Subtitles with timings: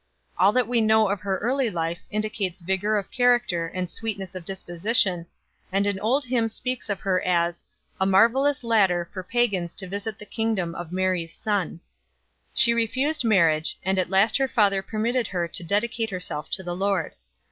[0.35, 4.33] All that we know of her early life indi cates vigour of character and sweetness
[4.33, 5.27] of disposition,
[5.71, 7.63] and an old hymn speaks of her as
[7.99, 11.83] "a marvellous ladder for pagans to visit the kingdom of Mary s Son 4."
[12.55, 16.75] She refused marriage, and at last her father permitted her to dedicate herself to the
[16.75, 17.13] Lord.